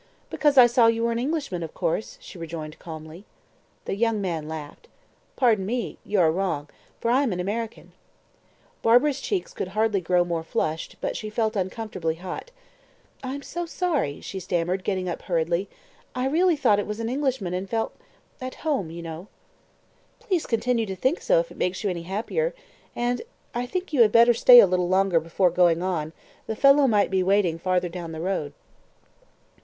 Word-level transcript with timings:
"Because 0.31 0.57
I 0.57 0.65
saw 0.65 0.87
you 0.87 1.03
were 1.03 1.11
an 1.11 1.19
Englishman, 1.19 1.61
of 1.61 1.75
course," 1.75 2.17
she 2.19 2.39
rejoined 2.39 2.79
calmly. 2.79 3.23
The 3.85 3.95
young 3.95 4.19
man 4.19 4.47
laughed. 4.47 4.87
"Pardon 5.35 5.63
me, 5.63 5.99
you 6.03 6.19
are 6.19 6.31
wrong, 6.31 6.69
for 6.99 7.11
I 7.11 7.21
am 7.21 7.31
an 7.31 7.39
American." 7.39 7.91
Barbara's 8.81 9.21
cheeks 9.21 9.53
could 9.53 9.67
hardly 9.67 10.01
grow 10.01 10.25
more 10.25 10.41
flushed, 10.43 10.95
but 11.01 11.15
she 11.15 11.29
felt 11.29 11.55
uncomfortably 11.55 12.15
hot. 12.15 12.49
"I 13.21 13.35
am 13.35 13.43
so 13.43 13.67
sorry," 13.67 14.21
she 14.21 14.39
stammered, 14.39 14.83
getting 14.83 15.07
up 15.07 15.21
hurriedly; 15.21 15.69
"I 16.15 16.25
really 16.25 16.55
thought 16.55 16.79
it 16.79 16.87
was 16.87 16.99
an 16.99 17.07
Englishman, 17.07 17.53
and 17.53 17.69
felt 17.69 17.95
at 18.41 18.55
home, 18.65 18.89
you 18.89 19.03
know." 19.03 19.27
"Please 20.19 20.47
continue 20.47 20.87
to 20.87 20.95
think 20.95 21.21
so 21.21 21.37
if 21.37 21.51
it 21.51 21.57
makes 21.59 21.83
you 21.83 21.91
any 21.91 22.01
happier; 22.09 22.55
and 22.95 23.21
I 23.53 23.67
think 23.67 23.93
you 23.93 24.01
had 24.01 24.11
better 24.11 24.33
stay 24.33 24.59
a 24.59 24.65
little 24.65 24.89
longer 24.89 25.19
before 25.19 25.51
going 25.51 25.83
on 25.83 26.11
the 26.47 26.55
fellow 26.55 26.87
might 26.87 27.11
be 27.11 27.21
waiting 27.21 27.59
farther 27.59 27.87
down 27.87 28.13
the 28.13 28.19
road." 28.19 28.53